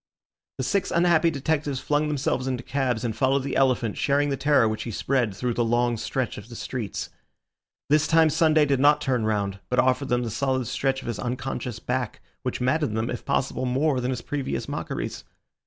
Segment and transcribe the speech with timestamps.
[0.57, 4.67] The six unhappy detectives flung themselves into cabs and followed the elephant sharing the terror
[4.67, 7.11] which he spread through the long stretch of the streets.
[7.87, 11.19] This time Sunday did not turn round, but offered them the solid stretch of his
[11.19, 15.23] unconscious back, which maddened them, if possible, more than his previous mockeries.